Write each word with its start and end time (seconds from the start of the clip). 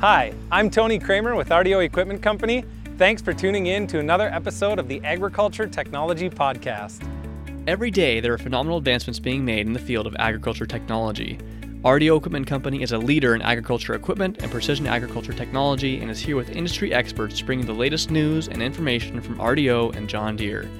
Hi, 0.00 0.32
I'm 0.52 0.70
Tony 0.70 1.00
Kramer 1.00 1.34
with 1.34 1.48
RDO 1.48 1.84
Equipment 1.84 2.22
Company. 2.22 2.64
Thanks 2.98 3.20
for 3.20 3.34
tuning 3.34 3.66
in 3.66 3.88
to 3.88 3.98
another 3.98 4.28
episode 4.28 4.78
of 4.78 4.86
the 4.86 5.02
Agriculture 5.02 5.66
Technology 5.66 6.30
Podcast. 6.30 7.04
Every 7.66 7.90
day, 7.90 8.20
there 8.20 8.32
are 8.32 8.38
phenomenal 8.38 8.78
advancements 8.78 9.18
being 9.18 9.44
made 9.44 9.66
in 9.66 9.72
the 9.72 9.80
field 9.80 10.06
of 10.06 10.14
agriculture 10.20 10.66
technology. 10.66 11.36
RDO 11.82 12.16
Equipment 12.16 12.46
Company 12.46 12.80
is 12.80 12.92
a 12.92 12.98
leader 12.98 13.34
in 13.34 13.42
agriculture 13.42 13.94
equipment 13.94 14.40
and 14.40 14.52
precision 14.52 14.86
agriculture 14.86 15.32
technology 15.32 15.98
and 15.98 16.12
is 16.12 16.20
here 16.20 16.36
with 16.36 16.50
industry 16.50 16.94
experts 16.94 17.42
bringing 17.42 17.66
the 17.66 17.72
latest 17.72 18.08
news 18.08 18.46
and 18.46 18.62
information 18.62 19.20
from 19.20 19.36
RDO 19.38 19.96
and 19.96 20.08
John 20.08 20.36
Deere. 20.36 20.70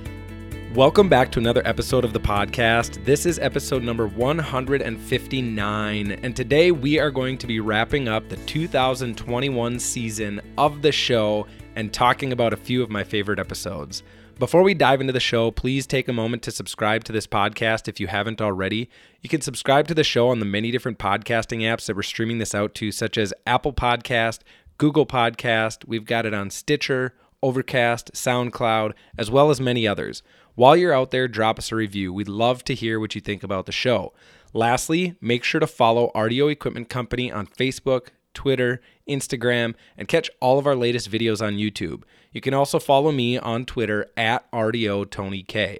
Welcome 0.74 1.08
back 1.08 1.32
to 1.32 1.38
another 1.38 1.66
episode 1.66 2.04
of 2.04 2.12
the 2.12 2.20
podcast. 2.20 3.02
This 3.06 3.24
is 3.24 3.38
episode 3.38 3.82
number 3.82 4.06
159, 4.06 6.12
and 6.12 6.36
today 6.36 6.72
we 6.72 6.98
are 6.98 7.10
going 7.10 7.38
to 7.38 7.46
be 7.46 7.58
wrapping 7.58 8.06
up 8.06 8.28
the 8.28 8.36
2021 8.36 9.78
season 9.78 10.42
of 10.58 10.82
the 10.82 10.92
show 10.92 11.46
and 11.74 11.90
talking 11.90 12.34
about 12.34 12.52
a 12.52 12.56
few 12.56 12.82
of 12.82 12.90
my 12.90 13.02
favorite 13.02 13.38
episodes. 13.38 14.02
Before 14.38 14.62
we 14.62 14.74
dive 14.74 15.00
into 15.00 15.14
the 15.14 15.20
show, 15.20 15.50
please 15.50 15.86
take 15.86 16.06
a 16.06 16.12
moment 16.12 16.42
to 16.42 16.50
subscribe 16.50 17.02
to 17.04 17.12
this 17.12 17.26
podcast 17.26 17.88
if 17.88 17.98
you 17.98 18.06
haven't 18.06 18.42
already. 18.42 18.90
You 19.22 19.30
can 19.30 19.40
subscribe 19.40 19.88
to 19.88 19.94
the 19.94 20.04
show 20.04 20.28
on 20.28 20.38
the 20.38 20.44
many 20.44 20.70
different 20.70 20.98
podcasting 20.98 21.62
apps 21.62 21.86
that 21.86 21.96
we're 21.96 22.02
streaming 22.02 22.38
this 22.38 22.54
out 22.54 22.74
to, 22.74 22.92
such 22.92 23.16
as 23.16 23.32
Apple 23.46 23.72
Podcast, 23.72 24.40
Google 24.76 25.06
Podcast. 25.06 25.88
We've 25.88 26.04
got 26.04 26.26
it 26.26 26.34
on 26.34 26.50
Stitcher, 26.50 27.14
Overcast, 27.42 28.12
SoundCloud, 28.12 28.92
as 29.16 29.30
well 29.30 29.50
as 29.50 29.60
many 29.60 29.86
others. 29.86 30.22
While 30.54 30.76
you're 30.76 30.92
out 30.92 31.10
there, 31.10 31.28
drop 31.28 31.58
us 31.58 31.70
a 31.70 31.76
review. 31.76 32.12
We'd 32.12 32.28
love 32.28 32.64
to 32.64 32.74
hear 32.74 32.98
what 32.98 33.14
you 33.14 33.20
think 33.20 33.42
about 33.42 33.66
the 33.66 33.72
show. 33.72 34.12
Lastly, 34.52 35.14
make 35.20 35.44
sure 35.44 35.60
to 35.60 35.66
follow 35.66 36.10
RDO 36.14 36.50
Equipment 36.50 36.88
Company 36.88 37.30
on 37.30 37.46
Facebook, 37.46 38.08
Twitter, 38.34 38.80
Instagram, 39.08 39.74
and 39.96 40.08
catch 40.08 40.30
all 40.40 40.58
of 40.58 40.66
our 40.66 40.74
latest 40.74 41.10
videos 41.10 41.40
on 41.40 41.54
YouTube. 41.54 42.02
You 42.32 42.40
can 42.40 42.54
also 42.54 42.78
follow 42.78 43.12
me 43.12 43.38
on 43.38 43.64
Twitter 43.64 44.06
at 44.16 44.50
RDO 44.52 45.10
Tony 45.10 45.42
K. 45.42 45.78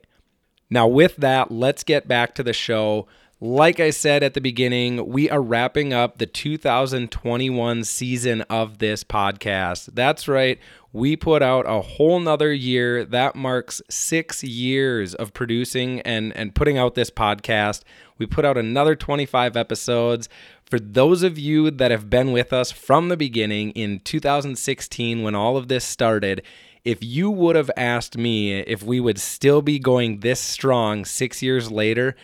Now, 0.71 0.87
with 0.87 1.17
that, 1.17 1.51
let's 1.51 1.83
get 1.83 2.07
back 2.07 2.35
to 2.35 2.43
the 2.43 2.53
show. 2.53 3.07
Like 3.41 3.79
I 3.79 3.91
said 3.91 4.25
at 4.25 4.35
the 4.35 4.41
beginning, 4.41 5.07
we 5.07 5.31
are 5.31 5.41
wrapping 5.41 5.93
up 5.93 6.19
the 6.19 6.27
2021 6.27 7.85
season 7.85 8.43
of 8.43 8.79
this 8.79 9.05
podcast. 9.05 9.91
That's 9.95 10.27
right. 10.27 10.59
We 10.93 11.15
put 11.15 11.41
out 11.41 11.65
a 11.69 11.81
whole 11.81 12.19
nother 12.19 12.53
year. 12.53 13.05
That 13.05 13.37
marks 13.37 13.81
six 13.89 14.43
years 14.43 15.15
of 15.15 15.35
producing 15.35 16.01
and, 16.01 16.37
and 16.37 16.53
putting 16.53 16.79
out 16.79 16.97
this 16.97 17.11
podcast. 17.11 17.85
We 18.19 18.27
put 18.27 18.45
out 18.45 18.59
another 18.59 18.97
25 18.97 19.57
episodes. 19.57 20.29
For 20.69 20.81
those 20.81 21.23
of 21.23 21.39
you 21.39 21.71
that 21.71 21.93
have 21.93 22.11
been 22.11 22.33
with 22.33 22.53
us 22.53 22.73
from 22.73 23.09
the 23.09 23.17
beginning 23.17 23.71
in 23.71 24.01
2016 24.01 25.23
when 25.23 25.37
all 25.37 25.57
of 25.57 25.69
this 25.69 25.85
started, 25.85 26.43
if 26.85 27.05
you 27.05 27.31
would 27.31 27.55
have 27.55 27.71
asked 27.77 28.17
me 28.17 28.61
if 28.61 28.83
we 28.83 28.99
would 28.99 29.21
still 29.21 29.63
be 29.63 29.79
going 29.79 30.21
this 30.21 30.41
strong 30.41 31.05
six 31.05 31.43
years 31.43 31.71
later, 31.71 32.17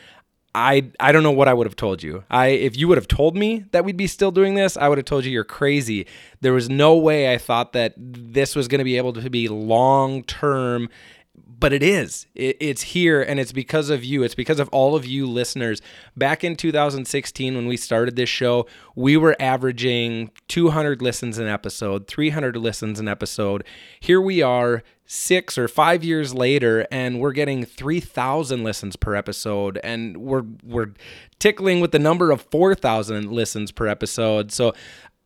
I 0.54 0.90
I 1.00 1.10
don't 1.12 1.22
know 1.22 1.32
what 1.32 1.48
I 1.48 1.54
would 1.54 1.66
have 1.66 1.76
told 1.76 2.02
you. 2.02 2.24
I 2.30 2.48
if 2.48 2.76
you 2.76 2.86
would 2.88 2.98
have 2.98 3.08
told 3.08 3.36
me 3.36 3.64
that 3.72 3.84
we'd 3.84 3.96
be 3.96 4.06
still 4.06 4.30
doing 4.30 4.54
this, 4.54 4.76
I 4.76 4.88
would 4.88 4.98
have 4.98 5.04
told 5.04 5.24
you 5.24 5.32
you're 5.32 5.44
crazy. 5.44 6.06
There 6.40 6.52
was 6.52 6.68
no 6.68 6.96
way 6.96 7.32
I 7.32 7.38
thought 7.38 7.72
that 7.72 7.94
this 7.96 8.54
was 8.54 8.68
going 8.68 8.78
to 8.78 8.84
be 8.84 8.96
able 8.96 9.12
to 9.14 9.30
be 9.30 9.48
long 9.48 10.22
term 10.24 10.88
but 11.36 11.72
it 11.72 11.82
is. 11.82 12.26
It, 12.34 12.56
it's 12.60 12.82
here, 12.82 13.22
and 13.22 13.40
it's 13.40 13.52
because 13.52 13.90
of 13.90 14.04
you. 14.04 14.22
It's 14.22 14.34
because 14.34 14.60
of 14.60 14.68
all 14.68 14.94
of 14.94 15.06
you 15.06 15.26
listeners. 15.26 15.80
Back 16.16 16.44
in 16.44 16.56
2016, 16.56 17.54
when 17.54 17.66
we 17.66 17.76
started 17.76 18.16
this 18.16 18.28
show, 18.28 18.66
we 18.94 19.16
were 19.16 19.34
averaging 19.40 20.30
200 20.48 21.00
listens 21.00 21.38
an 21.38 21.46
episode, 21.46 22.06
300 22.06 22.56
listens 22.56 23.00
an 23.00 23.08
episode. 23.08 23.64
Here 23.98 24.20
we 24.20 24.42
are, 24.42 24.82
six 25.06 25.56
or 25.56 25.68
five 25.68 26.04
years 26.04 26.34
later, 26.34 26.86
and 26.90 27.18
we're 27.18 27.32
getting 27.32 27.64
3,000 27.64 28.62
listens 28.62 28.96
per 28.96 29.14
episode, 29.14 29.80
and 29.82 30.18
we're 30.18 30.44
we're 30.62 30.92
tickling 31.38 31.80
with 31.80 31.92
the 31.92 31.98
number 31.98 32.30
of 32.30 32.42
4,000 32.42 33.30
listens 33.30 33.72
per 33.72 33.86
episode. 33.86 34.52
So, 34.52 34.74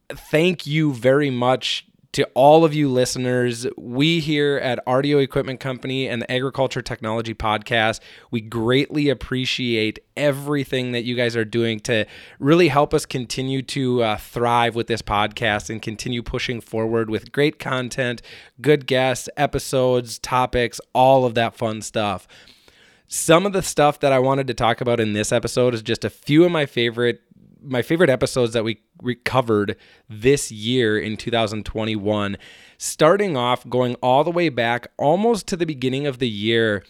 thank 0.08 0.66
you 0.66 0.92
very 0.94 1.30
much 1.30 1.87
to 2.12 2.24
all 2.34 2.64
of 2.64 2.74
you 2.74 2.88
listeners, 2.88 3.66
we 3.76 4.20
here 4.20 4.56
at 4.58 4.84
RDO 4.86 5.22
Equipment 5.22 5.60
Company 5.60 6.08
and 6.08 6.22
the 6.22 6.30
Agriculture 6.30 6.80
Technology 6.80 7.34
Podcast, 7.34 8.00
we 8.30 8.40
greatly 8.40 9.10
appreciate 9.10 9.98
everything 10.16 10.92
that 10.92 11.04
you 11.04 11.14
guys 11.14 11.36
are 11.36 11.44
doing 11.44 11.80
to 11.80 12.06
really 12.38 12.68
help 12.68 12.94
us 12.94 13.04
continue 13.04 13.60
to 13.62 14.02
uh, 14.02 14.16
thrive 14.16 14.74
with 14.74 14.86
this 14.86 15.02
podcast 15.02 15.68
and 15.68 15.82
continue 15.82 16.22
pushing 16.22 16.60
forward 16.60 17.10
with 17.10 17.30
great 17.30 17.58
content, 17.58 18.22
good 18.60 18.86
guests, 18.86 19.28
episodes, 19.36 20.18
topics, 20.18 20.80
all 20.94 21.26
of 21.26 21.34
that 21.34 21.54
fun 21.54 21.82
stuff. 21.82 22.26
Some 23.06 23.46
of 23.46 23.52
the 23.52 23.62
stuff 23.62 24.00
that 24.00 24.12
I 24.12 24.18
wanted 24.18 24.46
to 24.48 24.54
talk 24.54 24.80
about 24.80 25.00
in 25.00 25.12
this 25.12 25.30
episode 25.32 25.72
is 25.74 25.82
just 25.82 26.04
a 26.04 26.10
few 26.10 26.44
of 26.44 26.50
my 26.50 26.66
favorite 26.66 27.22
my 27.62 27.82
favorite 27.82 28.10
episodes 28.10 28.52
that 28.52 28.64
we 28.64 28.80
recovered 29.02 29.76
this 30.08 30.50
year 30.50 30.98
in 30.98 31.16
2021 31.16 32.36
starting 32.78 33.36
off 33.36 33.68
going 33.68 33.94
all 33.96 34.24
the 34.24 34.30
way 34.30 34.48
back 34.48 34.88
almost 34.96 35.46
to 35.46 35.56
the 35.56 35.66
beginning 35.66 36.06
of 36.06 36.18
the 36.18 36.28
year 36.28 36.84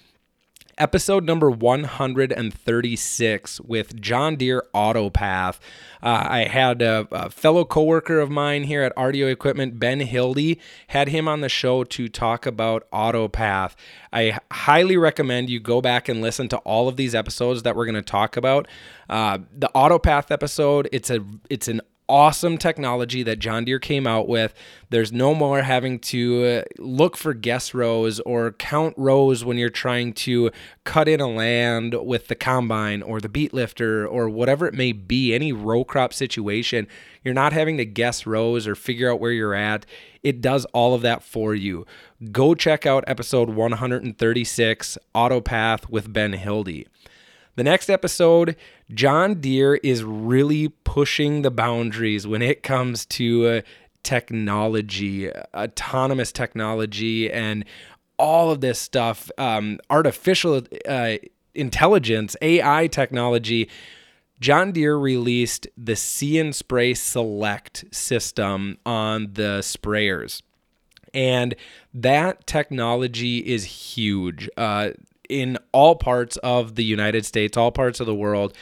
episode 0.79 1.25
number 1.25 1.51
136 1.51 3.61
with 3.61 4.01
John 4.01 4.37
Deere 4.37 4.65
Autopath. 4.75 5.59
Uh, 6.03 6.27
I 6.29 6.45
had 6.45 6.81
a, 6.81 7.07
a, 7.11 7.31
fellow 7.31 7.65
coworker 7.65 8.21
of 8.21 8.31
mine 8.31 8.65
here 8.65 8.83
at 8.83 8.95
RDO 8.97 9.31
Equipment, 9.31 9.79
Ben 9.79 10.01
Hildy, 10.01 10.59
had 10.89 11.09
him 11.09 11.29
on 11.29 11.41
the 11.41 11.49
show 11.49 11.85
to 11.85 12.09
talk 12.09 12.47
about 12.47 12.91
Autopath. 12.91 13.75
I 14.13 14.39
highly 14.53 14.97
recommend 14.97 15.51
you 15.51 15.61
go 15.61 15.81
back 15.81 16.09
and 16.09 16.23
listen 16.23 16.49
to 16.49 16.59
all 16.59 16.89
of 16.89 16.97
these 16.97 17.15
episodes 17.15 17.63
that 17.65 17.77
we're 17.77 17.87
going 17.87 17.95
to 17.95 18.03
talk 18.03 18.37
about. 18.37 18.69
Uh, 19.09 19.39
the 19.53 19.71
Autopath 19.75 20.31
episode, 20.31 20.89
it's 20.93 21.11
a 21.11 21.25
it's 21.51 21.69
an 21.69 21.81
awesome 22.09 22.59
technology 22.59 23.23
that 23.23 23.39
John 23.39 23.65
Deere 23.65 23.79
came 23.79 24.07
out 24.07 24.29
with. 24.29 24.55
There's 24.91 25.13
no 25.13 25.35
more 25.35 25.63
having 25.63 25.99
to 26.01 26.45
uh, 26.45 26.63
look 26.79 27.17
for 27.17 27.35
guess 27.35 27.75
rows 27.75 28.21
or 28.21 28.53
count 28.53 28.95
rows 28.97 29.45
when 29.45 29.59
you're 29.59 29.69
trying 29.69 30.15
to 30.15 30.51
cut 30.85 31.09
in 31.09 31.21
a 31.21 31.29
land 31.29 31.95
with 31.95 32.29
the 32.29 32.35
combine 32.35 33.03
or 33.03 33.21
the 33.21 33.29
beet 33.29 33.53
lifter 33.53 34.07
or 34.07 34.29
whatever 34.29 34.67
it 34.67 34.75
may 34.75 34.93
be, 34.93 35.35
any 35.35 35.53
row 35.53 35.85
crop 35.85 36.13
situation. 36.15 36.87
You're 37.23 37.35
not 37.35 37.53
having 37.53 37.77
to 37.77 37.85
guess 37.85 38.27
rows 38.27 38.67
or 38.67 38.75
figure 38.75 39.11
out 39.13 39.21
where 39.21 39.33
you're 39.33 39.55
at. 39.55 39.85
It 40.23 40.41
does 40.41 40.65
all 40.67 40.95
of 40.95 41.03
that 41.03 41.23
for 41.23 41.55
you. 41.55 41.87
Go 42.33 42.55
check 42.55 42.87
out 42.87 43.05
episode 43.07 43.51
136 43.51 44.99
Autopath 45.15 45.89
with 45.91 46.13
Ben 46.13 46.33
Hildy. 46.33 46.87
The 47.59 47.65
next 47.65 47.91
episode, 47.91 48.55
John 48.95 49.41
Deere 49.41 49.81
is 49.83 50.05
really 50.05 50.69
pushing 50.69 51.43
the 51.43 51.51
boundaries 51.51 52.25
when 52.25 52.41
it 52.41 52.63
comes 52.63 53.05
to 53.07 53.47
uh, 53.49 53.61
technology, 54.05 55.29
autonomous 55.33 56.31
technology, 56.31 57.29
and 57.29 57.65
all 58.17 58.53
of 58.53 58.61
this 58.61 58.79
stuff, 58.79 59.29
um, 59.39 59.81
artificial 59.91 60.63
uh, 60.89 61.17
intelligence, 61.53 62.37
AI 62.43 62.87
technology. 62.87 63.69
John 64.39 64.71
Deere 64.71 64.97
released 64.97 65.67
the 65.77 65.97
See 65.97 66.39
and 66.39 66.55
Spray 66.55 66.95
Select 66.95 67.87
system 67.91 68.79
on 68.87 69.33
the 69.33 69.63
sprayers. 69.63 70.43
And 71.13 71.57
that 71.93 72.47
technology 72.47 73.39
is 73.39 73.65
huge. 73.65 74.49
Uh, 74.57 74.91
in 75.29 75.59
all 75.73 75.97
parts 75.97 76.37
of 76.39 76.75
the 76.75 76.85
United 76.85 77.25
States, 77.27 77.57
all 77.57 77.71
parts 77.71 78.01
of 78.01 78.07
the 78.07 78.15
world 78.15 78.55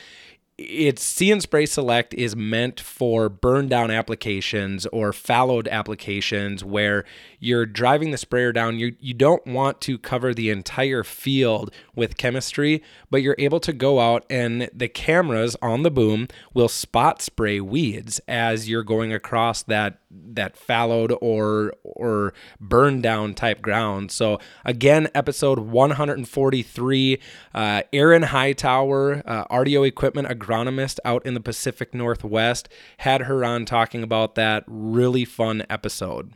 it's 0.59 1.03
See 1.03 1.31
and 1.31 1.43
Spray 1.43 1.67
Select 1.67 2.15
is 2.15 2.35
meant 2.35 2.81
for 2.81 3.29
burn 3.29 3.69
down 3.69 3.91
applications 3.91 4.87
or 4.87 5.13
fallowed 5.13 5.69
applications 5.69 6.65
where 6.65 7.05
you're 7.39 7.67
driving 7.67 8.11
the 8.11 8.17
sprayer 8.17 8.53
down. 8.53 8.79
You 8.79 8.97
you 8.99 9.13
don't 9.13 9.47
want 9.47 9.83
to 9.83 9.99
cover 9.99 10.33
the 10.33 10.49
entire 10.49 11.05
field 11.05 11.71
with 11.95 12.17
chemistry, 12.17 12.83
but 13.11 13.21
you're 13.21 13.37
able 13.39 13.61
to 13.61 13.73
go 13.73 14.01
out 14.01 14.25
and 14.31 14.71
the 14.73 14.89
cameras 14.89 15.57
on 15.61 15.83
the 15.83 15.91
boom 15.91 16.27
will 16.55 16.69
spot 16.69 17.21
spray 17.21 17.61
weeds 17.61 18.21
as 18.27 18.69
you're 18.69 18.83
going 18.83 19.13
across 19.13 19.63
that 19.65 19.99
that 20.11 20.57
fallowed 20.57 21.13
or 21.21 21.75
or 21.83 22.33
burn 22.61 23.01
down 23.01 23.35
type 23.35 23.61
ground. 23.61 24.11
So 24.11 24.39
again, 24.65 25.09
episode 25.15 25.59
143, 25.59 27.19
uh, 27.55 27.83
Erin 27.93 28.23
Hightower, 28.23 29.23
uh, 29.27 29.45
RDO 29.47 29.87
equipment 29.87 30.31
agronomist 30.47 30.99
out 31.05 31.25
in 31.27 31.35
the 31.35 31.41
Pacific 31.41 31.95
Northwest, 31.95 32.69
had 32.99 33.23
her 33.23 33.45
on 33.45 33.65
talking 33.65 34.03
about 34.03 34.35
that 34.37 34.65
really 34.67 35.25
fun 35.25 35.65
episode. 35.69 36.33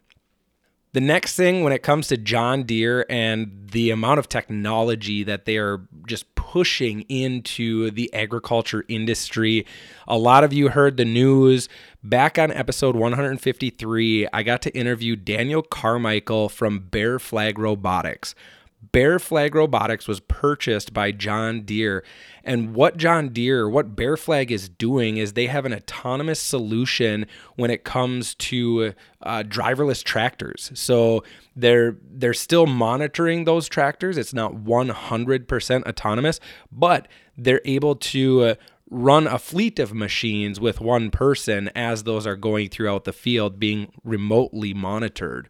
The 0.93 1.01
next 1.01 1.37
thing 1.37 1.62
when 1.62 1.73
it 1.73 1.85
comes 1.85 2.09
to 2.09 2.17
John 2.17 2.65
Deere 2.65 3.07
and 3.09 3.69
the 3.71 3.91
amount 3.91 4.19
of 4.19 4.29
technology 4.29 5.23
that 5.23 5.45
they 5.45 5.57
are 5.57 5.83
just 6.09 6.35
pushing 6.35 7.03
into 7.03 7.93
the 7.93 8.12
agriculture 8.12 8.85
industry, 8.89 9.67
a 10.09 10.19
lot 10.19 10.43
of 10.43 10.53
you 10.53 10.71
heard 10.71 10.97
the 10.97 11.05
news 11.05 11.69
back 12.03 12.41
on 12.41 12.51
episode 12.51 12.97
153. 12.97 14.27
I 14.33 14.43
got 14.43 14.63
to 14.63 14.77
interview 14.77 15.15
Daniel 15.15 15.63
Carmichael 15.63 16.49
from 16.49 16.81
Bear 16.81 17.21
Flag 17.21 17.56
Robotics. 17.56 18.35
Bear 18.82 19.19
Flag 19.19 19.55
Robotics 19.55 20.09
was 20.09 20.21
purchased 20.21 20.94
by 20.94 21.12
John 21.12 21.62
Deere. 21.62 22.03
And 22.43 22.75
what 22.75 22.97
John 22.97 23.29
Deere, 23.29 23.69
what 23.69 23.94
Bear 23.94 24.17
Flag 24.17 24.50
is 24.50 24.69
doing 24.69 25.19
is 25.19 25.35
they 25.35 25.47
have 25.47 25.67
an 25.67 25.75
autonomous 25.75 26.41
solution 26.41 27.27
when 27.56 27.71
it 27.71 27.85
comes 27.85 28.35
to 28.37 28.94
uh, 29.23 29.43
driverless 29.43 30.03
tractors. 30.03 30.71
So 30.75 31.23
they're 31.55 31.97
they're 32.11 32.32
still 32.35 32.67
monitoring 32.67 33.44
those 33.44 33.69
tractors. 33.69 34.17
It's 34.17 34.35
not 34.35 34.55
100% 34.55 35.87
autonomous, 35.87 36.41
but 36.73 37.06
they're 37.37 37.62
able 37.65 37.97
to 37.97 38.43
uh, 38.43 38.55
run 38.91 39.27
a 39.27 39.38
fleet 39.38 39.79
of 39.79 39.94
machines 39.94 40.59
with 40.59 40.81
one 40.81 41.11
person 41.11 41.71
as 41.75 42.03
those 42.03 42.27
are 42.27 42.37
going 42.37 42.69
throughout 42.69 43.05
the 43.05 43.12
field 43.12 43.61
being 43.61 43.93
remotely 44.03 44.75
monitored. 44.75 45.49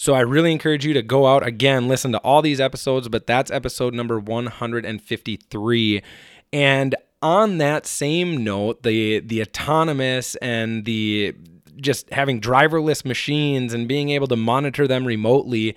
So 0.00 0.14
I 0.14 0.20
really 0.20 0.52
encourage 0.52 0.86
you 0.86 0.94
to 0.94 1.02
go 1.02 1.26
out 1.26 1.44
again, 1.44 1.88
listen 1.88 2.12
to 2.12 2.18
all 2.18 2.40
these 2.40 2.60
episodes, 2.60 3.08
but 3.08 3.26
that's 3.26 3.50
episode 3.50 3.94
number 3.94 4.20
153. 4.20 6.02
And 6.52 6.94
on 7.20 7.58
that 7.58 7.84
same 7.84 8.44
note, 8.44 8.84
the 8.84 9.18
the 9.18 9.42
autonomous 9.42 10.36
and 10.36 10.84
the 10.84 11.34
just 11.80 12.10
having 12.10 12.40
driverless 12.40 13.04
machines 13.04 13.74
and 13.74 13.88
being 13.88 14.10
able 14.10 14.28
to 14.28 14.36
monitor 14.36 14.86
them 14.86 15.04
remotely, 15.04 15.76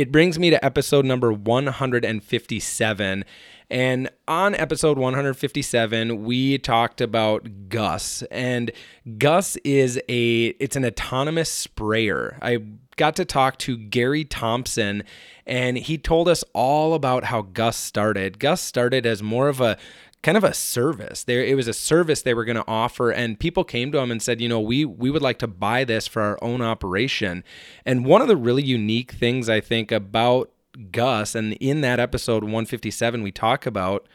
it 0.00 0.10
brings 0.10 0.38
me 0.38 0.48
to 0.48 0.64
episode 0.64 1.04
number 1.04 1.30
157. 1.30 3.24
And 3.68 4.10
on 4.26 4.54
episode 4.54 4.98
157, 4.98 6.24
we 6.24 6.56
talked 6.56 7.02
about 7.02 7.68
GUSS. 7.68 8.22
And 8.30 8.72
GUSS 9.18 9.58
is 9.62 10.00
a 10.08 10.46
it's 10.58 10.74
an 10.74 10.86
autonomous 10.86 11.52
sprayer. 11.52 12.38
I 12.40 12.60
got 12.96 13.14
to 13.16 13.26
talk 13.26 13.58
to 13.58 13.76
Gary 13.76 14.24
Thompson, 14.24 15.04
and 15.44 15.76
he 15.76 15.98
told 15.98 16.28
us 16.28 16.44
all 16.54 16.94
about 16.94 17.24
how 17.24 17.42
GUSS 17.42 17.76
started. 17.76 18.38
GUSS 18.38 18.62
started 18.62 19.04
as 19.04 19.22
more 19.22 19.48
of 19.48 19.60
a 19.60 19.76
kind 20.22 20.36
of 20.36 20.44
a 20.44 20.52
service. 20.52 21.24
There, 21.24 21.44
it 21.44 21.56
was 21.56 21.68
a 21.68 21.72
service 21.72 22.22
they 22.22 22.34
were 22.34 22.44
going 22.44 22.56
to 22.56 22.64
offer, 22.68 23.10
and 23.10 23.38
people 23.38 23.64
came 23.64 23.90
to 23.92 23.98
him 23.98 24.10
and 24.10 24.22
said, 24.22 24.40
you 24.40 24.48
know, 24.48 24.60
we 24.60 24.84
we 24.84 25.10
would 25.10 25.22
like 25.22 25.38
to 25.38 25.46
buy 25.46 25.84
this 25.84 26.06
for 26.06 26.22
our 26.22 26.38
own 26.42 26.60
operation. 26.60 27.44
And 27.84 28.04
one 28.04 28.22
of 28.22 28.28
the 28.28 28.36
really 28.36 28.62
unique 28.62 29.12
things 29.12 29.48
I 29.48 29.60
think 29.60 29.90
about 29.90 30.50
GUSS, 30.92 31.34
and 31.34 31.54
in 31.54 31.80
that 31.80 32.00
episode 32.00 32.44
157, 32.44 33.22
we 33.22 33.32
talk 33.32 33.66
about 33.66 34.06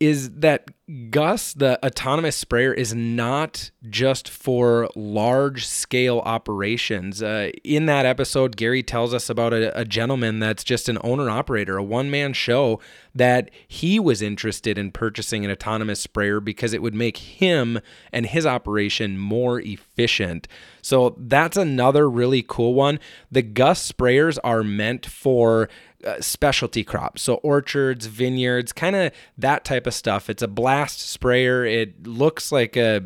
is 0.00 0.30
that 0.30 0.70
GUSS, 1.10 1.52
the 1.54 1.86
autonomous 1.86 2.34
sprayer, 2.34 2.72
is 2.72 2.94
not 2.94 3.70
just 3.88 4.28
for 4.28 4.88
large 4.96 5.66
scale 5.66 6.20
operations. 6.24 7.22
Uh, 7.22 7.50
in 7.62 7.84
that 7.86 8.06
episode, 8.06 8.56
Gary 8.56 8.82
tells 8.82 9.12
us 9.12 9.28
about 9.28 9.52
a, 9.52 9.78
a 9.78 9.84
gentleman 9.84 10.40
that's 10.40 10.64
just 10.64 10.88
an 10.88 10.98
owner 11.04 11.28
operator, 11.28 11.76
a 11.76 11.82
one 11.84 12.10
man 12.10 12.32
show, 12.32 12.80
that 13.14 13.50
he 13.68 14.00
was 14.00 14.22
interested 14.22 14.78
in 14.78 14.90
purchasing 14.90 15.44
an 15.44 15.50
autonomous 15.50 16.00
sprayer 16.00 16.40
because 16.40 16.72
it 16.72 16.80
would 16.80 16.94
make 16.94 17.18
him 17.18 17.78
and 18.10 18.26
his 18.26 18.46
operation 18.46 19.18
more 19.18 19.60
efficient. 19.60 20.48
So 20.82 21.14
that's 21.18 21.58
another 21.58 22.08
really 22.08 22.42
cool 22.42 22.74
one. 22.74 22.98
The 23.30 23.42
GUSS 23.42 23.92
sprayers 23.92 24.38
are 24.42 24.64
meant 24.64 25.04
for 25.04 25.68
uh, 26.04 26.20
specialty 26.20 26.84
crops. 26.84 27.22
So 27.22 27.34
orchards, 27.36 28.06
vineyards, 28.06 28.72
kind 28.72 28.96
of 28.96 29.12
that 29.38 29.64
type 29.64 29.86
of 29.86 29.94
stuff. 29.94 30.30
It's 30.30 30.42
a 30.42 30.48
blast 30.48 31.00
sprayer. 31.00 31.64
It 31.64 32.06
looks 32.06 32.50
like 32.52 32.76
a 32.76 33.02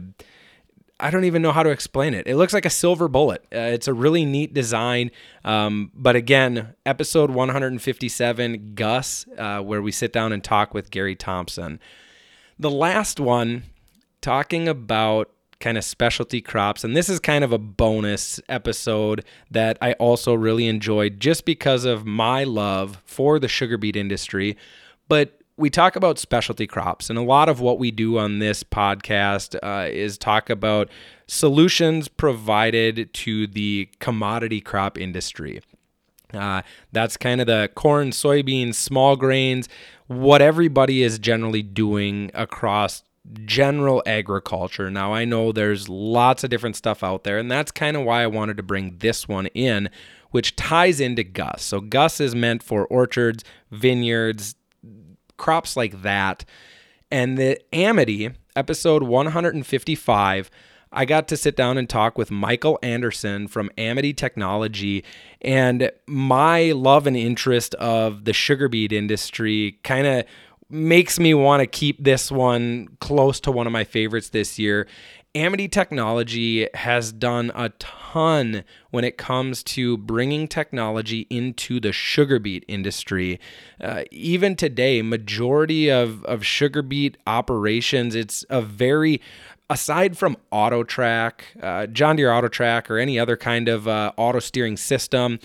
I 1.01 1.11
don't 1.11 1.25
even 1.25 1.43
know 1.43 1.53
how 1.53 1.65
to 1.65 1.71
explain 1.71 2.15
it. 2.15 2.27
It 2.27 2.37
looks 2.37 2.53
like 2.53 2.65
a 2.65 2.71
silver 2.71 3.09
bullet. 3.09 3.45
Uh, 3.53 3.59
it's 3.59 3.89
a 3.89 3.93
really 3.93 4.25
neat 4.25 4.55
design. 4.55 5.11
Um, 5.45 5.91
but 5.93 6.15
again, 6.15 6.75
episode 6.87 7.31
157, 7.31 8.75
GUSS, 8.75 9.27
uh, 9.37 9.61
where 9.61 9.83
we 9.83 9.91
sit 9.91 10.13
down 10.13 10.33
and 10.33 10.43
talk 10.43 10.73
with 10.73 10.91
Gary 10.91 11.17
Thompson. 11.17 11.81
The 12.59 12.71
last 12.71 13.19
one, 13.19 13.65
talking 14.21 14.69
about 14.69 15.31
kind 15.61 15.79
of 15.79 15.85
specialty 15.85 16.41
crops. 16.41 16.85
And 16.85 16.97
this 16.97 17.09
is 17.09 17.21
kind 17.21 17.45
of 17.45 17.53
a 17.53 17.59
bonus 17.59 18.41
episode 18.49 19.25
that 19.51 19.79
I 19.81 19.93
also 19.95 20.35
really 20.35 20.67
enjoyed 20.67 21.21
just 21.21 21.45
because 21.45 21.85
of 21.85 22.07
my 22.07 22.45
love 22.45 23.03
for 23.05 23.39
the 23.39 23.49
sugar 23.49 23.79
beet 23.79 23.97
industry. 23.97 24.57
But 25.09 25.41
we 25.57 25.71
talk 25.71 25.95
about 25.95 26.19
specialty 26.19 26.67
crops, 26.67 27.09
and 27.09 27.19
a 27.19 27.23
lot 27.23 27.49
of 27.49 27.61
what 27.61 27.79
we 27.79 27.91
do 27.91 28.19
on 28.19 28.41
this 28.41 28.65
podcast 28.65 29.57
uh, 29.63 29.89
is 29.89 30.19
talk 30.19 30.51
about 30.51 30.91
solutions 31.29 32.09
provided 32.09 33.13
to 33.15 33.47
the 33.47 33.89
commodity 34.01 34.61
crop 34.61 34.99
industry. 34.99 35.61
Uh, 36.33 36.63
that's 36.91 37.17
kind 37.17 37.41
of 37.41 37.47
the 37.47 37.71
corn, 37.77 38.11
soybeans, 38.11 38.75
small 38.75 39.15
grains, 39.15 39.69
what 40.09 40.43
everybody 40.43 41.03
is 41.03 41.19
generally 41.19 41.63
doing 41.63 42.31
across 42.35 43.05
general 43.45 44.03
agriculture. 44.07 44.91
Now, 44.91 45.13
I 45.13 45.25
know 45.25 45.53
there's 45.53 45.89
lots 45.89 46.45
of 46.45 46.51
different 46.51 46.77
stuff 46.77 47.03
out 47.03 47.25
there, 47.25 47.39
and 47.39 47.51
that's 47.51 47.71
kind 47.71 47.97
of 47.97 48.05
why 48.05 48.23
I 48.23 48.27
wanted 48.27 48.57
to 48.59 48.63
bring 48.63 48.99
this 48.99 49.27
one 49.27 49.47
in, 49.49 49.89
which 50.31 50.57
ties 50.57 51.01
into 51.01 51.25
GUSS. 51.25 51.63
So, 51.63 51.81
GUSS 51.81 52.21
is 52.21 52.35
meant 52.35 52.63
for 52.63 52.87
orchards, 52.87 53.45
vineyards, 53.71 54.57
crops 55.37 55.77
like 55.77 56.03
that. 56.03 56.45
And 57.11 57.39
the 57.39 57.61
Amity, 57.75 58.31
episode 58.57 59.03
155, 59.03 60.51
I 60.97 61.05
got 61.05 61.27
to 61.29 61.37
sit 61.37 61.57
down 61.57 61.77
and 61.77 61.89
talk 61.89 62.17
with 62.17 62.31
Michael 62.31 62.79
Anderson 62.83 63.49
from 63.49 63.71
Amity 63.77 64.13
Technology. 64.13 65.05
And 65.41 65.91
my 66.07 66.73
love 66.73 67.07
and 67.07 67.17
interest 67.17 67.75
of 67.77 68.25
the 68.25 68.33
sugar 68.33 68.69
beet 68.69 68.93
industry 68.93 69.81
kind 69.83 70.07
of 70.07 70.25
makes 70.75 71.21
me 71.21 71.33
want 71.33 71.61
to 71.61 71.67
keep 71.67 72.03
this 72.03 72.31
one 72.31 72.89
close 73.01 73.39
to 73.41 73.53
one 73.53 73.67
of 73.67 73.73
my 73.73 73.85
favorites 73.85 74.31
this 74.31 74.59
year. 74.59 74.87
Amity 75.37 75.69
Technology 75.69 76.69
has 76.75 77.13
done 77.13 77.51
a 77.55 77.71
ton 77.81 78.63
when 78.91 79.05
it 79.05 79.17
comes 79.17 79.63
to 79.65 79.97
bringing 79.97 80.47
technology 80.47 81.27
into 81.31 81.81
the 81.81 81.93
sugar 81.93 82.39
beet 82.39 82.65
industry. 82.69 83.41
Uh, 83.81 84.05
even 84.11 84.55
today, 84.55 85.03
majority 85.03 85.91
of, 85.91 86.25
of 86.25 86.45
sugar 86.45 86.83
beet 86.83 87.17
operations, 87.27 88.15
it's 88.15 88.45
a 88.49 88.63
very 88.63 89.21
aside 89.71 90.17
from 90.17 90.37
AutoTrac, 90.53 91.33
uh, 91.61 91.87
John 91.87 92.17
Deere 92.17 92.31
AutoTrac, 92.31 92.91
or 92.91 92.99
any 92.99 93.19
other 93.19 93.37
kind 93.37 93.69
of 93.69 93.89
uh, 93.89 94.13
auto 94.17 94.39
steering 94.39 94.77
system, 94.77 95.39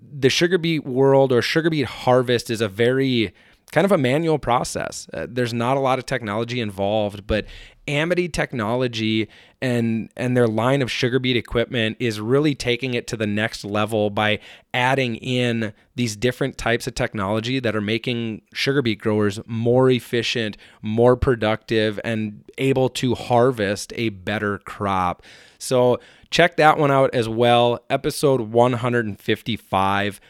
the 0.00 0.30
sugar 0.30 0.58
beet 0.58 0.84
world 0.84 1.32
or 1.32 1.42
sugar 1.42 1.70
beet 1.70 1.86
harvest 1.86 2.50
is 2.50 2.60
a 2.60 2.68
very 2.68 3.32
kind 3.72 3.84
of 3.84 3.92
a 3.92 3.98
manual 3.98 4.38
process. 4.38 5.08
Uh, 5.12 5.26
there's 5.28 5.52
not 5.52 5.76
a 5.76 5.80
lot 5.80 5.98
of 5.98 6.06
technology 6.06 6.60
involved, 6.60 7.26
but 7.26 7.44
Amity 7.86 8.28
Technology 8.28 9.28
and 9.60 10.10
and 10.16 10.36
their 10.36 10.46
line 10.46 10.80
of 10.80 10.90
sugar 10.90 11.18
beet 11.18 11.36
equipment 11.36 11.96
is 12.00 12.20
really 12.20 12.54
taking 12.54 12.94
it 12.94 13.06
to 13.08 13.16
the 13.16 13.26
next 13.26 13.64
level 13.64 14.10
by 14.10 14.38
adding 14.72 15.16
in 15.16 15.72
these 15.96 16.16
different 16.16 16.56
types 16.56 16.86
of 16.86 16.94
technology 16.94 17.60
that 17.60 17.76
are 17.76 17.80
making 17.80 18.42
sugar 18.52 18.80
beet 18.80 18.98
growers 18.98 19.40
more 19.46 19.90
efficient, 19.90 20.56
more 20.80 21.16
productive 21.16 22.00
and 22.04 22.44
able 22.58 22.88
to 22.88 23.14
harvest 23.14 23.92
a 23.96 24.10
better 24.10 24.58
crop. 24.58 25.22
So 25.58 25.98
check 26.30 26.56
that 26.56 26.78
one 26.78 26.90
out 26.90 27.14
as 27.14 27.28
well, 27.28 27.84
episode 27.90 28.40
155. 28.40 30.20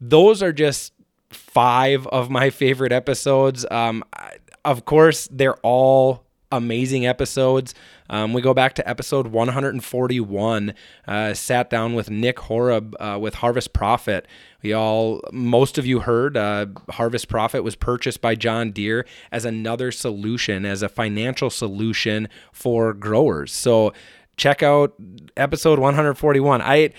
Those 0.00 0.42
are 0.42 0.52
just 0.52 0.92
five 1.30 2.06
of 2.08 2.30
my 2.30 2.50
favorite 2.50 2.92
episodes. 2.92 3.66
Um, 3.70 4.04
of 4.64 4.84
course, 4.84 5.28
they're 5.30 5.56
all 5.62 6.26
amazing 6.52 7.06
episodes. 7.06 7.74
Um, 8.08 8.32
we 8.32 8.40
go 8.40 8.54
back 8.54 8.74
to 8.74 8.88
episode 8.88 9.28
141. 9.28 10.74
Uh, 11.06 11.34
sat 11.34 11.70
down 11.70 11.94
with 11.94 12.10
Nick 12.10 12.36
Horob 12.36 12.94
uh, 13.00 13.18
with 13.18 13.34
Harvest 13.36 13.72
Profit. 13.72 14.26
We 14.62 14.72
all, 14.72 15.20
most 15.32 15.78
of 15.78 15.86
you 15.86 16.00
heard, 16.00 16.36
uh, 16.36 16.66
Harvest 16.90 17.28
Profit 17.28 17.64
was 17.64 17.76
purchased 17.76 18.20
by 18.20 18.34
John 18.34 18.70
Deere 18.72 19.06
as 19.32 19.44
another 19.44 19.90
solution, 19.90 20.64
as 20.64 20.82
a 20.82 20.88
financial 20.88 21.50
solution 21.50 22.28
for 22.52 22.92
growers. 22.92 23.52
So 23.52 23.92
check 24.36 24.62
out 24.62 24.94
episode 25.36 25.78
141. 25.78 26.62
I 26.62 26.90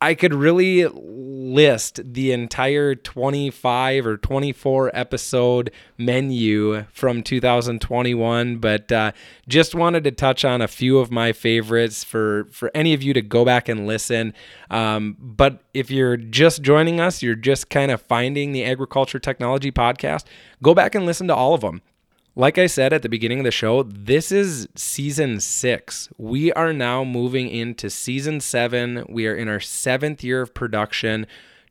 I 0.00 0.14
could 0.14 0.34
really 0.34 0.86
list 0.86 2.00
the 2.04 2.32
entire 2.32 2.94
25 2.94 4.06
or 4.06 4.16
24 4.16 4.90
episode 4.92 5.70
menu 5.96 6.84
from 6.92 7.22
2021, 7.22 8.56
but 8.56 8.92
uh, 8.92 9.12
just 9.48 9.74
wanted 9.74 10.04
to 10.04 10.10
touch 10.10 10.44
on 10.44 10.60
a 10.60 10.68
few 10.68 10.98
of 10.98 11.10
my 11.10 11.32
favorites 11.32 12.04
for 12.04 12.44
for 12.50 12.70
any 12.74 12.92
of 12.92 13.02
you 13.02 13.14
to 13.14 13.22
go 13.22 13.44
back 13.44 13.68
and 13.68 13.86
listen. 13.86 14.34
Um, 14.70 15.16
but 15.18 15.62
if 15.72 15.90
you're 15.90 16.16
just 16.16 16.62
joining 16.62 17.00
us, 17.00 17.22
you're 17.22 17.34
just 17.34 17.70
kind 17.70 17.90
of 17.90 18.02
finding 18.02 18.52
the 18.52 18.64
agriculture 18.64 19.18
technology 19.18 19.72
podcast, 19.72 20.24
go 20.62 20.74
back 20.74 20.94
and 20.94 21.06
listen 21.06 21.28
to 21.28 21.34
all 21.34 21.54
of 21.54 21.60
them. 21.60 21.80
Like 22.36 22.58
I 22.58 22.66
said 22.66 22.92
at 22.92 23.02
the 23.02 23.08
beginning 23.08 23.38
of 23.38 23.44
the 23.44 23.52
show, 23.52 23.84
this 23.84 24.32
is 24.32 24.66
season 24.74 25.38
six. 25.38 26.08
We 26.18 26.52
are 26.54 26.72
now 26.72 27.04
moving 27.04 27.48
into 27.48 27.88
season 27.88 28.40
seven. 28.40 29.04
We 29.08 29.28
are 29.28 29.36
in 29.36 29.46
our 29.46 29.60
seventh 29.60 30.24
year 30.24 30.42
of 30.42 30.52
production. 30.52 31.28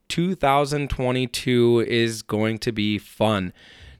2022 0.08 1.84
is 1.86 2.22
going 2.22 2.56
to 2.60 2.72
be 2.72 2.96
fun. 2.96 3.52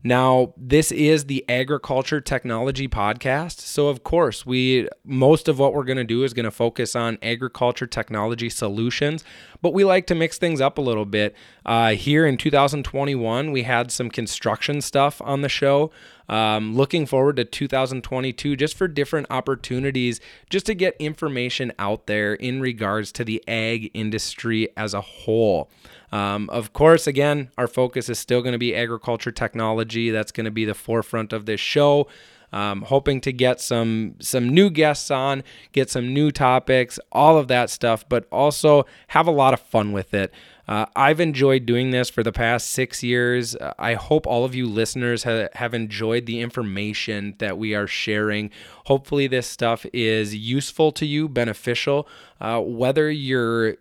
Now, 0.07 0.53
this 0.59 0.93
is 0.93 1.25
the 1.25 1.45
agriculture 1.51 2.21
technology 2.21 2.89
podcast. 2.89 3.61
So, 3.61 3.89
of 3.89 4.05
course, 4.05 4.45
we 4.45 4.89
most 5.03 5.49
of 5.49 5.59
what 5.59 5.73
we're 5.73 5.85
going 5.85 5.97
to 5.97 6.05
do 6.05 6.25
is 6.25 6.35
going 6.35 6.45
to 6.45 6.51
focus 6.51 6.95
on 6.95 7.17
agriculture 7.23 7.87
technology 7.87 8.51
solutions, 8.51 9.25
but 9.63 9.73
we 9.73 9.83
like 9.83 10.07
to 10.09 10.15
mix 10.15 10.37
things 10.37 10.61
up 10.61 10.77
a 10.77 10.83
little 10.83 11.07
bit. 11.07 11.35
Uh, 11.65 11.93
here 11.93 12.27
in 12.27 12.37
2021, 12.37 13.51
we 13.51 13.63
had 13.63 13.91
some 13.91 14.11
construction 14.11 14.83
stuff 14.83 15.23
on 15.23 15.41
the 15.41 15.49
show. 15.49 15.91
Um, 16.29 16.75
looking 16.75 17.07
forward 17.07 17.37
to 17.37 17.45
2022 17.45 18.57
just 18.57 18.77
for 18.77 18.89
different 18.89 19.27
opportunities, 19.31 20.21
just 20.49 20.67
to 20.67 20.75
get 20.75 20.97
information 20.99 21.73
out 21.79 22.07
there 22.07 22.35
in 22.35 22.61
regards 22.61 23.13
to 23.13 23.25
the 23.25 23.43
ag 23.49 23.91
industry 23.95 24.69
as 24.77 24.95
a 24.95 25.01
whole. 25.01 25.71
Um, 26.13 26.49
of 26.51 26.73
course, 26.73 27.07
again, 27.07 27.51
our 27.59 27.67
focus 27.67 28.09
is 28.09 28.19
still 28.19 28.41
going 28.41 28.53
to 28.53 28.59
be 28.59 28.75
agriculture 28.75 29.33
technology. 29.33 30.11
That's 30.11 30.33
going 30.33 30.45
to 30.45 30.51
be 30.51 30.65
the 30.65 30.75
forefront 30.75 31.33
of 31.33 31.47
this 31.47 31.61
show. 31.61 32.09
Um, 32.53 32.83
hoping 32.83 33.21
to 33.23 33.33
get 33.33 33.61
some 33.61 34.15
some 34.21 34.49
new 34.49 34.71
guests 34.71 35.11
on, 35.11 35.43
get 35.73 35.91
some 35.91 36.15
new 36.15 36.31
topics, 36.31 37.01
all 37.11 37.37
of 37.37 37.49
that 37.49 37.69
stuff, 37.69 38.09
but 38.09 38.29
also 38.31 38.87
have 39.09 39.27
a 39.27 39.33
lot 39.33 39.55
of 39.55 39.61
fun 39.61 39.91
with 39.91 40.15
it. 40.15 40.33
Uh, 40.67 40.87
I've 40.97 41.21
enjoyed 41.21 41.67
doing 41.67 41.91
this 41.91 42.09
for 42.09 42.23
the 42.23 42.33
past 42.33 42.71
six 42.71 43.03
years. 43.03 43.55
Uh, 43.57 43.75
I 43.79 43.95
hope 43.95 44.27
all 44.27 44.45
of 44.45 44.55
you 44.55 44.67
listeners 44.67 45.25
ha- 45.25 45.49
have 45.55 45.75
enjoyed 45.75 46.27
the 46.27 46.41
information 46.41 47.35
that 47.39 47.59
we 47.59 47.75
are 47.75 47.87
sharing. 47.87 48.51
Hopefully, 48.87 49.27
this 49.27 49.47
stuff 49.47 49.85
is 49.93 50.35
useful 50.35 50.93
to 50.93 51.07
you, 51.07 51.29
beneficial. 51.29 52.09
Uh, 52.41 52.61
whether 52.61 53.11
you're 53.11 53.77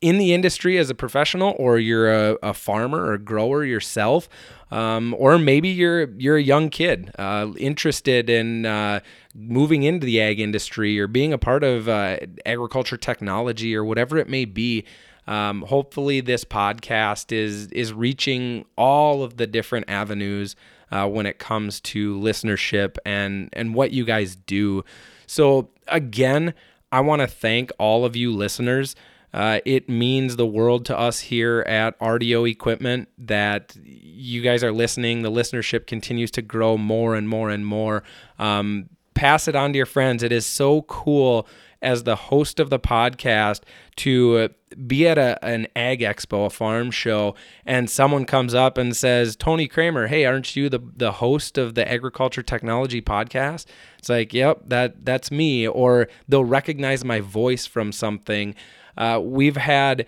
in 0.00 0.18
the 0.18 0.34
industry 0.34 0.76
as 0.76 0.90
a 0.90 0.94
professional 0.94 1.54
or 1.58 1.78
you're 1.78 2.12
a, 2.12 2.36
a 2.42 2.52
farmer 2.52 3.10
or 3.10 3.16
grower 3.16 3.64
yourself 3.64 4.28
um, 4.70 5.14
or 5.18 5.38
maybe 5.38 5.70
you're 5.70 6.10
you're 6.18 6.36
a 6.36 6.42
young 6.42 6.68
kid 6.68 7.10
uh, 7.18 7.50
interested 7.56 8.28
in 8.28 8.66
uh, 8.66 9.00
moving 9.34 9.82
into 9.82 10.04
the 10.04 10.20
ag 10.20 10.40
industry 10.40 11.00
or 11.00 11.06
being 11.06 11.32
a 11.32 11.38
part 11.38 11.64
of 11.64 11.88
uh, 11.88 12.18
agriculture 12.44 12.98
technology 12.98 13.74
or 13.74 13.82
whatever 13.82 14.18
it 14.18 14.28
may 14.28 14.44
be 14.44 14.84
um, 15.26 15.62
hopefully 15.62 16.20
this 16.20 16.44
podcast 16.44 17.32
is 17.32 17.66
is 17.68 17.92
reaching 17.92 18.64
all 18.76 19.22
of 19.22 19.36
the 19.36 19.46
different 19.46 19.88
avenues 19.88 20.56
uh, 20.90 21.06
when 21.08 21.26
it 21.26 21.38
comes 21.38 21.80
to 21.80 22.18
listenership 22.18 22.96
and 23.04 23.48
and 23.52 23.74
what 23.74 23.90
you 23.92 24.04
guys 24.04 24.36
do 24.36 24.84
so 25.26 25.68
again 25.88 26.54
i 26.92 27.00
want 27.00 27.20
to 27.20 27.26
thank 27.26 27.70
all 27.78 28.04
of 28.04 28.16
you 28.16 28.32
listeners 28.32 28.94
uh, 29.34 29.58
it 29.64 29.88
means 29.88 30.36
the 30.36 30.46
world 30.46 30.86
to 30.86 30.96
us 30.96 31.18
here 31.18 31.62
at 31.62 31.98
RDO 31.98 32.48
Equipment 32.48 33.08
that 33.18 33.76
you 33.82 34.42
guys 34.42 34.62
are 34.62 34.70
listening. 34.70 35.22
The 35.22 35.30
listenership 35.30 35.88
continues 35.88 36.30
to 36.30 36.42
grow 36.42 36.78
more 36.78 37.16
and 37.16 37.28
more 37.28 37.50
and 37.50 37.66
more. 37.66 38.04
Um, 38.38 38.90
pass 39.14 39.48
it 39.48 39.56
on 39.56 39.72
to 39.72 39.76
your 39.76 39.86
friends. 39.86 40.22
It 40.22 40.32
is 40.32 40.46
so 40.46 40.82
cool 40.82 41.46
as 41.82 42.04
the 42.04 42.16
host 42.16 42.58
of 42.58 42.70
the 42.70 42.78
podcast 42.78 43.60
to 43.96 44.48
be 44.86 45.06
at 45.06 45.18
a, 45.18 45.44
an 45.44 45.68
ag 45.76 46.00
expo, 46.00 46.46
a 46.46 46.50
farm 46.50 46.90
show, 46.90 47.34
and 47.66 47.88
someone 47.88 48.24
comes 48.24 48.54
up 48.54 48.78
and 48.78 48.96
says, 48.96 49.36
Tony 49.36 49.68
Kramer, 49.68 50.06
hey, 50.06 50.24
aren't 50.24 50.56
you 50.56 50.68
the, 50.68 50.80
the 50.96 51.12
host 51.12 51.58
of 51.58 51.74
the 51.74 51.88
agriculture 51.88 52.42
technology 52.42 53.02
podcast? 53.02 53.66
It's 53.98 54.08
like, 54.08 54.32
yep, 54.32 54.62
that 54.66 55.04
that's 55.04 55.30
me. 55.30 55.68
Or 55.68 56.08
they'll 56.26 56.44
recognize 56.44 57.04
my 57.04 57.20
voice 57.20 57.66
from 57.66 57.92
something. 57.92 58.54
Uh, 58.96 59.20
we've 59.22 59.56
had 59.56 60.06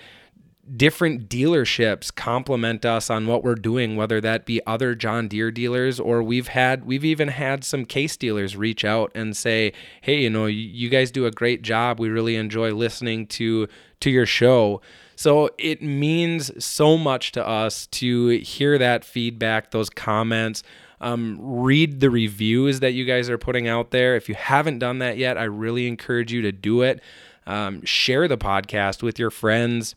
different 0.77 1.29
dealerships 1.29 2.15
compliment 2.15 2.85
us 2.85 3.09
on 3.09 3.27
what 3.27 3.45
we're 3.45 3.55
doing 3.55 3.95
whether 3.97 4.21
that 4.21 4.45
be 4.47 4.61
other 4.67 4.95
John 4.95 5.29
Deere 5.29 5.51
dealers 5.51 6.01
or 6.01 6.23
we've 6.23 6.49
had 6.49 6.85
we've 6.85 7.05
even 7.05 7.29
had 7.29 7.65
some 7.65 7.85
case 7.85 8.17
dealers 8.17 8.57
reach 8.57 8.85
out 8.85 9.13
and 9.15 9.37
say 9.37 9.73
hey 10.03 10.23
you 10.23 10.31
know 10.31 10.47
you 10.47 10.89
guys 10.89 11.11
do 11.11 11.27
a 11.27 11.31
great 11.31 11.63
job. 11.63 12.01
We 12.01 12.09
really 12.09 12.37
enjoy 12.37 12.73
listening 12.73 13.27
to 13.29 13.69
to 14.01 14.11
your 14.11 14.27
show. 14.27 14.81
So 15.15 15.51
it 15.59 15.83
means 15.83 16.53
so 16.63 16.99
much 16.99 17.33
to 17.33 17.47
us 17.47 17.87
to 17.89 18.39
hear 18.41 18.77
that 18.79 19.05
feedback 19.05 19.71
those 19.71 19.89
comments. 19.89 20.63
Um, 21.01 21.39
read 21.41 22.01
the 22.01 22.11
reviews 22.11 22.81
that 22.81 22.93
you 22.93 23.05
guys 23.05 23.29
are 23.29 23.39
putting 23.39 23.69
out 23.69 23.91
there. 23.91 24.17
If 24.17 24.29
you 24.29 24.35
haven't 24.35 24.79
done 24.79 24.99
that 25.01 25.19
yet 25.19 25.37
i 25.37 25.45
really 25.45 25.87
encourage 25.87 26.33
you 26.33 26.43
to 26.43 26.53
do 26.53 26.83
it. 26.83 27.03
Um, 27.47 27.85
share 27.85 28.27
the 28.29 28.39
podcast 28.39 29.03
with 29.03 29.19
your 29.19 29.31
friends. 29.31 29.95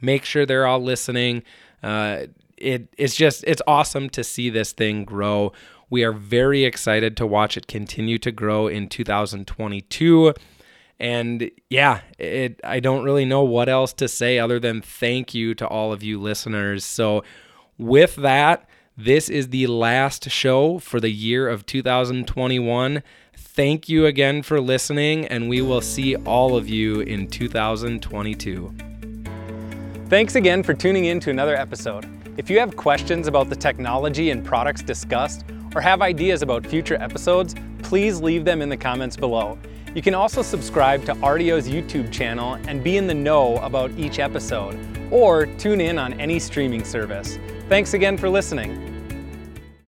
Make 0.00 0.24
sure 0.24 0.46
they're 0.46 0.66
all 0.66 0.82
listening. 0.82 1.42
Uh, 1.82 2.26
it, 2.56 2.88
it's 2.96 3.16
just 3.16 3.44
it's 3.46 3.62
awesome 3.66 4.08
to 4.10 4.24
see 4.24 4.50
this 4.50 4.72
thing 4.72 5.04
grow. 5.04 5.52
We 5.90 6.02
are 6.04 6.12
very 6.12 6.64
excited 6.64 7.16
to 7.18 7.26
watch 7.26 7.56
it 7.56 7.66
continue 7.66 8.18
to 8.18 8.32
grow 8.32 8.66
in 8.66 8.88
2022. 8.88 10.34
And 11.00 11.50
yeah, 11.68 12.00
it 12.18 12.60
I 12.64 12.80
don't 12.80 13.04
really 13.04 13.24
know 13.24 13.42
what 13.42 13.68
else 13.68 13.92
to 13.94 14.08
say 14.08 14.38
other 14.38 14.58
than 14.58 14.80
thank 14.80 15.34
you 15.34 15.54
to 15.56 15.66
all 15.66 15.92
of 15.92 16.02
you 16.02 16.20
listeners. 16.20 16.84
So 16.84 17.24
with 17.78 18.16
that, 18.16 18.68
this 18.96 19.28
is 19.28 19.48
the 19.48 19.66
last 19.66 20.30
show 20.30 20.78
for 20.78 21.00
the 21.00 21.10
year 21.10 21.48
of 21.48 21.66
2021. 21.66 23.02
Thank 23.36 23.88
you 23.88 24.06
again 24.06 24.42
for 24.42 24.60
listening, 24.60 25.26
and 25.26 25.48
we 25.48 25.60
will 25.60 25.80
see 25.80 26.14
all 26.16 26.56
of 26.56 26.68
you 26.68 27.00
in 27.00 27.28
2022. 27.28 28.93
Thanks 30.14 30.36
again 30.36 30.62
for 30.62 30.74
tuning 30.74 31.06
in 31.06 31.18
to 31.18 31.30
another 31.30 31.56
episode. 31.56 32.06
If 32.36 32.48
you 32.48 32.60
have 32.60 32.76
questions 32.76 33.26
about 33.26 33.50
the 33.50 33.56
technology 33.56 34.30
and 34.30 34.44
products 34.44 34.80
discussed, 34.80 35.44
or 35.74 35.80
have 35.80 36.02
ideas 36.02 36.40
about 36.40 36.64
future 36.64 36.94
episodes, 37.02 37.56
please 37.82 38.20
leave 38.20 38.44
them 38.44 38.62
in 38.62 38.68
the 38.68 38.76
comments 38.76 39.16
below. 39.16 39.58
You 39.92 40.02
can 40.02 40.14
also 40.14 40.40
subscribe 40.40 41.04
to 41.06 41.14
RDO's 41.14 41.68
YouTube 41.68 42.12
channel 42.12 42.60
and 42.68 42.80
be 42.84 42.96
in 42.96 43.08
the 43.08 43.14
know 43.14 43.56
about 43.56 43.90
each 43.98 44.20
episode, 44.20 44.78
or 45.10 45.46
tune 45.46 45.80
in 45.80 45.98
on 45.98 46.12
any 46.20 46.38
streaming 46.38 46.84
service. 46.84 47.36
Thanks 47.68 47.94
again 47.94 48.16
for 48.16 48.28
listening. 48.30 48.93